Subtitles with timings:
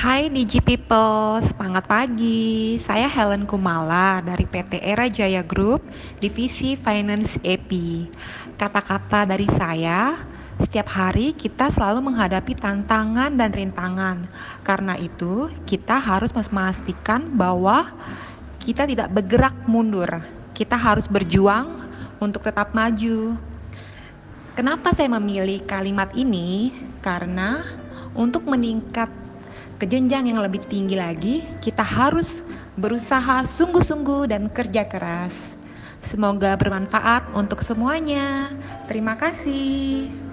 [0.00, 2.80] Hai Digi People, semangat pagi.
[2.80, 5.84] Saya Helen Kumala dari PT Era Jaya Group,
[6.16, 7.68] Divisi Finance EP.
[8.56, 10.16] Kata-kata dari saya,
[10.56, 14.24] setiap hari kita selalu menghadapi tantangan dan rintangan.
[14.64, 17.92] Karena itu, kita harus memastikan bahwa
[18.56, 20.08] kita tidak bergerak mundur.
[20.56, 21.76] Kita harus berjuang
[22.24, 23.36] untuk tetap maju.
[24.56, 26.72] Kenapa saya memilih kalimat ini?
[27.04, 27.68] Karena
[28.16, 29.19] untuk meningkat
[29.80, 32.44] ke jenjang yang lebih tinggi lagi, kita harus
[32.76, 35.32] berusaha sungguh-sungguh dan kerja keras.
[36.04, 38.52] Semoga bermanfaat untuk semuanya.
[38.84, 40.29] Terima kasih.